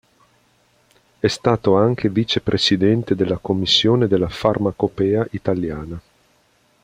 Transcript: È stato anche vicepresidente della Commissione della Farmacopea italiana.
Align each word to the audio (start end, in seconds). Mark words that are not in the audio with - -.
È 1.19 1.27
stato 1.27 1.77
anche 1.77 2.09
vicepresidente 2.09 3.13
della 3.13 3.37
Commissione 3.37 4.07
della 4.07 4.29
Farmacopea 4.29 5.27
italiana. 5.33 6.01